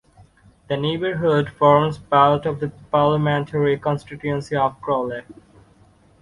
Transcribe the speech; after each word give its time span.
The 0.67 0.77
neighbourhood 0.77 1.51
forms 1.51 1.99
part 1.99 2.47
of 2.47 2.59
the 2.59 2.69
parliamentary 2.91 3.77
constituency 3.77 4.55
of 4.55 4.81
Crawley. 4.81 5.21